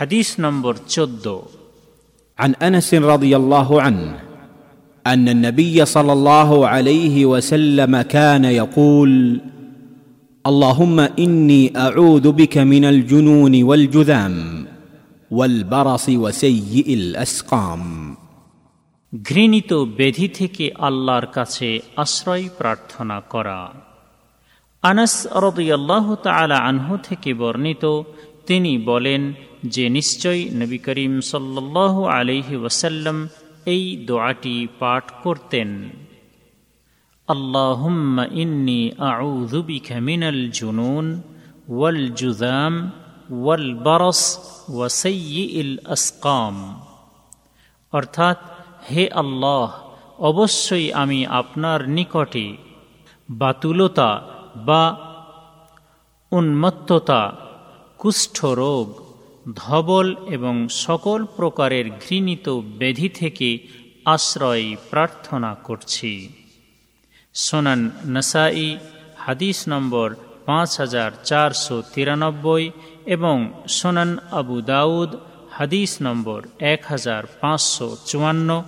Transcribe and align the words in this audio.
হাদিস 0.00 0.28
নম্বর 0.44 0.74
চোদ্দ 0.94 1.26
عن 2.38 2.50
انس 2.68 2.88
رضي 3.12 3.32
الله 3.36 3.68
عنه 3.82 4.08
ان 5.04 5.28
النبي 5.28 5.76
صلى 5.86 6.12
الله 6.12 6.50
عليه 6.68 7.16
وسلم 7.26 7.92
كان 8.16 8.44
يقول 8.60 9.12
اللهم 10.44 10.98
اني 11.18 11.62
اعوذ 11.76 12.26
بك 12.32 12.54
من 12.72 12.84
الجنون 12.84 13.54
والجذام 13.62 14.34
والبرص 15.30 16.06
وسيء 16.22 16.86
الاسقام 17.00 17.82
ঘৃণিত 19.12 19.70
বেধি 19.98 20.28
থেকে 20.38 20.64
আল্লাহর 20.88 21.26
কাছে 21.36 21.68
আশ্রয় 21.96 22.46
প্রার্থনা 22.58 23.18
করা 23.32 23.60
আনাস 24.82 25.14
রদিয়াল্লাহ 25.46 26.06
তালা 26.24 26.58
আনহু 26.68 26.94
থেকে 27.08 27.30
বর্ণিত 27.34 27.84
তিনি 28.48 28.72
বলেন 28.90 29.22
যে 29.63 29.89
নিশ্চয় 29.89 30.49
নবী 30.53 30.77
করিম 30.77 31.21
সাল্লাহ 31.21 32.05
আলহি 32.05 32.55
ওসাল্লাম 32.55 33.27
এই 33.65 33.97
দোয়াটি 34.05 34.67
পাঠ 34.79 35.11
করতেন। 35.23 35.89
ইন্নি 38.31 38.91
আউযু 38.97 39.61
বিকা 39.63 39.99
মিনাল 39.99 40.49
জুনুন 40.49 41.21
ওয়াল 41.69 42.09
জুযাম 42.09 42.91
ওয়াল 43.29 43.75
বারস 43.75 44.21
ওয়া 44.69 44.89
অর্থাৎ, 47.93 48.37
হে 48.91 49.09
আল্লাহ, 49.09 49.69
অবশ্যই 50.19 50.93
আমি 50.93 51.25
আপনার 51.25 51.89
নিকটে 51.89 52.57
বাতুলতা 53.29 54.11
বা 54.55 54.83
উন্মত্ততা, 56.31 57.37
কুষ্ঠরোগ 57.97 59.10
ধবল 59.55 60.15
এবং 60.27 60.67
সকল 60.69 61.25
প্রকারের 61.25 61.89
ঘৃণিত 61.89 62.49
ব্যাধি 62.49 63.09
থেকে 63.09 63.59
আশ্রয় 64.05 64.75
প্রার্থনা 64.89 65.55
করছি। 65.63 66.29
সোনান 67.33 67.91
নাসাই, 68.05 68.77
হাদিস 69.17 69.67
নম্বর 69.67 70.15
পাঁচ 70.45 70.79
হাজার 70.79 71.11
চারশো 71.23 71.83
তিরানব্বই 71.93 72.71
এবং 73.05 73.53
সোনান 73.67 74.17
আবু 74.31 74.61
দাউদ, 74.61 75.15
হাদিস 75.51 76.01
নম্বর 76.01 76.47
এক 76.59 76.85
হাজার 76.85 77.25
পাঁচশো 77.25 77.97
চুয়ান্ন। 78.05 78.63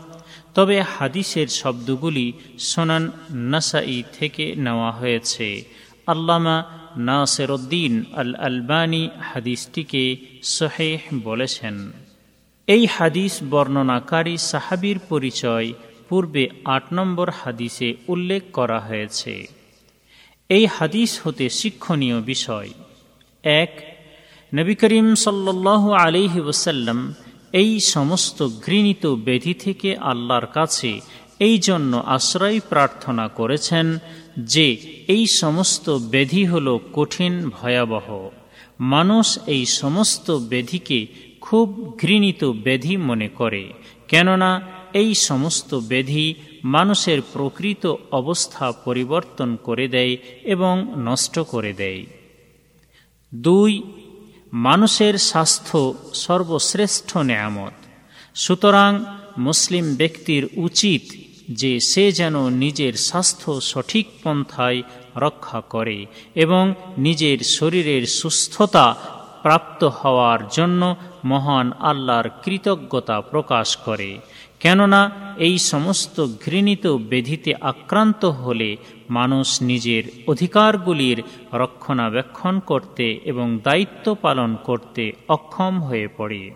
তবে 0.54 0.82
হাদিসের 0.82 1.48
শব্দগুলি 1.48 2.34
সোনান 2.60 3.12
নাসাই 3.34 4.04
থেকে 4.20 4.56
নেওয়া 4.56 4.92
হয়েছে। 4.92 5.64
আল্লামা 6.08 6.83
নাসেরুদ্দিন 6.98 8.04
আল 8.14 8.36
আলবানি 8.36 9.10
হাদিসটিকে 9.22 10.16
সোহেহ 10.44 11.00
বলেছেন। 11.24 11.92
এই 12.68 12.86
হাদিস 12.86 13.40
বর্ণনাকারী 13.50 14.38
সাহাবির 14.38 15.00
পরিচয় 15.00 15.74
পূর্বে 16.10 16.50
আট 16.66 16.84
নম্বর 16.94 17.30
হাদিসে 17.30 17.96
উল্লেখ 18.08 18.44
করা 18.54 18.80
হয়েছে। 18.80 19.48
এই 20.50 20.66
হাদিস 20.66 21.20
হতে 21.24 21.50
শিক্ষণীয় 21.50 22.22
বিষয়। 22.22 22.70
এক, 23.44 23.98
নবী 24.56 24.76
করিম 24.76 25.16
সাল্লাহ 25.16 25.92
আলিহি 25.92 26.40
ওসাল্লাম 26.40 27.14
এই 27.54 27.80
সমস্ত 27.80 28.50
ঘৃণিত 28.66 29.06
ব্যাধি 29.06 29.54
থেকে 29.54 29.98
আল্লাহর 29.98 30.46
কাছে 30.46 31.02
এই 31.40 31.58
জন্য 31.58 32.04
আশ্রয় 32.06 32.60
প্রার্থনা 32.70 33.28
করেছেন 33.28 33.98
যে 34.38 34.78
এই 35.08 35.28
সমস্ত 35.28 35.90
ব্যাধি 35.90 36.46
হল 36.46 36.80
কঠিন 36.94 37.50
ভয়াবহ। 37.50 38.30
মানুষ 38.80 39.40
এই 39.48 39.66
সমস্ত 39.66 40.32
ব্যাধিকে 40.32 41.08
খুব 41.42 41.98
ঘৃণিত 42.02 42.44
ব্যাধি 42.44 42.98
মনে 42.98 43.28
করে, 43.28 43.74
কেননা 44.08 44.62
এই 44.94 45.14
সমস্ত 45.14 45.76
ব্যাধি 45.76 46.34
মানুষের 46.64 47.22
প্রকৃত 47.34 47.94
অবস্থা 48.12 48.72
পরিবর্তন 48.72 49.56
করে 49.56 49.88
দেয় 49.88 50.18
এবং 50.44 50.94
নষ্ট 50.98 51.40
করে 51.40 51.74
দেয়। 51.74 52.06
দুই, 53.36 53.82
মানুষের 54.54 55.18
স্বাস্থ্য 55.18 55.94
সর্বশ্রেষ্ঠ 56.14 57.18
নেয়ামত। 57.18 57.74
সুতরাং 58.36 59.06
মুসলিম 59.38 59.96
ব্যক্তির 59.96 60.48
উচিত 60.56 61.23
যে 61.50 61.80
সে 61.80 62.12
যেন 62.12 62.50
নিজের 62.50 62.94
স্বাস্থ্য 62.94 63.62
সঠিক 63.62 64.08
পন্থায় 64.24 64.82
রক্ষা 65.18 65.62
করে 65.62 66.06
এবং 66.36 66.74
নিজের 66.98 67.40
শরীরের 67.40 68.06
সুস্থতা 68.06 68.96
প্রাপ্ত 69.42 69.84
হওয়ার 69.84 70.40
জন্য 70.52 70.96
মহান 71.26 71.72
আল্লাহর 71.80 72.30
কৃতজ্ঞতা 72.44 73.22
প্রকাশ 73.22 73.78
করে। 73.78 74.18
কেননা 74.60 75.12
এই 75.38 75.58
সমস্ত 75.58 76.28
ঘৃণিত 76.46 76.88
ব্যাধিতে 76.88 77.54
আক্রান্ত 77.62 78.26
হলে 78.26 78.78
মানুষ 79.10 79.62
নিজের 79.62 80.04
অধিকারগুলির 80.28 81.24
রক্ষণাবেক্ষণ 81.54 82.60
করতে 82.60 83.20
এবং 83.26 83.60
দায়িত্ব 83.64 84.16
পালন 84.22 84.56
করতে 84.64 85.12
অক্ষম 85.28 85.82
হয়ে 85.82 86.08
পড়ে। 86.18 86.52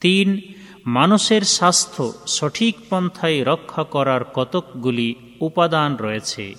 তিন 0.00 0.40
মানুষের 0.86 1.44
স্বাস্থ্য 1.44 2.12
সঠিক 2.26 2.76
পন্থায় 2.90 3.44
রক্ষা 3.44 3.84
করার 3.84 4.24
কতকগুলি 4.34 5.14
উপাদান 5.40 5.96
রয়েছে, 5.96 6.54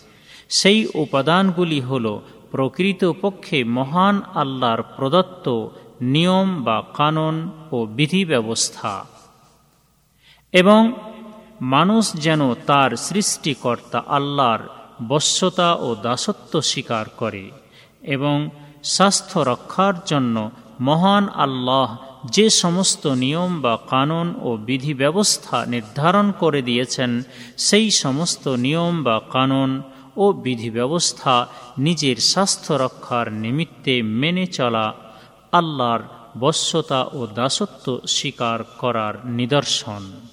সেই 0.50 0.88
উপাদানগুলি 0.94 1.82
হল 1.82 2.20
প্রকৃতপক্ষে 2.52 3.64
মহান 3.64 4.22
আল্লাহর 4.36 4.82
প্রদত্ত 4.98 5.70
নিয়ম 6.02 6.64
বা 6.64 6.84
কানন 6.94 7.52
ও 7.72 7.86
বিধি 7.86 8.26
ব্যবস্থা 8.26 9.06
এবং 10.52 10.94
মানুষ 11.62 12.14
যেন 12.14 12.54
তার 12.66 12.92
সৃষ্টিকর্তা 12.96 14.00
আল্লাহর 14.08 14.60
বশ্যতা 15.08 15.74
ও 15.76 15.96
দাসত্ব 15.96 16.62
স্বীকার 16.62 17.10
করে 17.18 17.52
এবং 18.04 18.50
স্বাস্থ্য 18.84 19.40
রক্ষার 19.40 19.94
জন্য 20.06 20.52
মহান 20.80 21.30
আল্লাহ 21.30 22.11
যে 22.24 22.50
সমস্ত 22.50 23.08
নিয়ম 23.08 23.62
বা 23.62 23.78
কানুন 23.90 24.36
ও 24.42 24.58
বিধি 24.58 24.94
ব্যবস্থা 24.94 25.66
নির্ধারণ 25.66 26.32
করে 26.32 26.62
দিয়েছেন, 26.62 27.24
সেই 27.58 27.92
সমস্ত 27.92 28.48
নিয়ম 28.48 29.04
বা 29.04 29.22
কানুন 29.30 29.82
ও 30.18 30.34
বিধি 30.34 30.70
ব্যবস্থা 30.70 31.48
নিজের 31.78 32.16
স্বাস্থ্য 32.16 32.74
রক্ষার 32.74 33.34
নিমিত্তে 33.34 34.02
মেনে 34.02 34.48
চলা 34.48 34.94
আল্লাহর 35.52 36.02
বশ্যতা 36.40 37.06
ও 37.14 37.28
দাসত্ব 37.28 38.00
স্বীকার 38.08 38.64
করার 38.64 39.14
নিদর্শন। 39.26 40.31